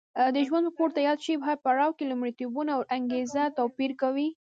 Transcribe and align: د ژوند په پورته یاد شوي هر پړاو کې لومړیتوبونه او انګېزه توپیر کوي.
د 0.35 0.37
ژوند 0.47 0.65
په 0.69 0.73
پورته 0.77 0.99
یاد 1.07 1.19
شوي 1.25 1.37
هر 1.47 1.57
پړاو 1.65 1.95
کې 1.97 2.09
لومړیتوبونه 2.11 2.71
او 2.77 2.81
انګېزه 2.95 3.43
توپیر 3.57 3.91
کوي. 4.01 4.27